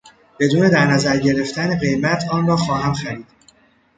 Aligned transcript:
بدون 0.39 0.69
در 0.69 0.85
نظر 0.85 1.17
گرفتن 1.17 1.75
قیمت 1.77 2.23
آن 2.31 2.47
را 2.47 2.57
خواهم 2.57 2.93
خرید. 2.93 3.27